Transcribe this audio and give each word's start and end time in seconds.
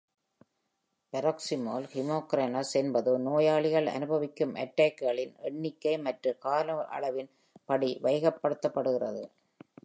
Paroxysmal 1.13 1.83
hemicranias 1.91 2.71
என்பது 2.81 3.11
நோயாளிகள் 3.27 3.89
அனுபவிக்கும் 3.93 4.55
அட்டாக்குகளின் 4.63 5.35
எண்ணிக்கை 5.51 5.95
மற்றும் 6.07 6.41
காலஅளவின் 6.47 7.31
படி 7.69 7.91
வைகப்படுத்தப்படுகிறது. 8.07 9.23